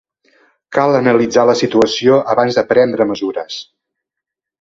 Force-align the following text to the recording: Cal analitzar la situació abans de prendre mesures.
Cal 0.77 0.95
analitzar 0.99 1.43
la 1.49 1.55
situació 1.59 2.17
abans 2.35 2.57
de 2.61 2.65
prendre 2.73 3.07
mesures. 3.11 3.59